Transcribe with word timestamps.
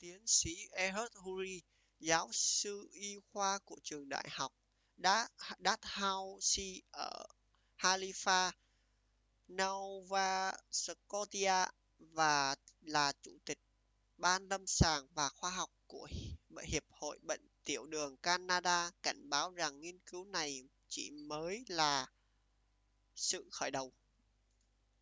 tiến 0.00 0.20
sĩ 0.36 0.54
ehud 0.74 1.10
ur 1.28 1.42
giáo 1.98 2.28
sư 2.32 2.88
y 2.92 3.16
khoa 3.32 3.58
của 3.64 3.76
trường 3.82 4.08
đại 4.08 4.28
học 4.30 4.52
dalhousie 5.58 6.80
ở 6.90 7.26
halifax 7.78 8.52
nova 9.52 10.52
scotia 10.70 11.64
và 11.98 12.56
là 12.80 13.12
chủ 13.22 13.38
tịch 13.44 13.58
ban 14.16 14.48
lâm 14.48 14.66
sàng 14.66 15.06
và 15.14 15.28
khoa 15.28 15.50
học 15.50 15.70
của 15.86 16.08
hiệp 16.64 16.84
hội 16.90 17.18
bệnh 17.22 17.48
tiểu 17.64 17.86
đường 17.86 18.16
canada 18.16 18.90
cảnh 19.02 19.28
báo 19.30 19.50
rằng 19.54 19.80
nghiên 19.80 19.98
cứu 20.06 20.24
này 20.24 20.68
chỉ 20.88 21.10
mới 21.10 21.64
là 21.68 22.06
sự 23.14 23.48
khởi 23.52 23.70
đầu 23.70 23.92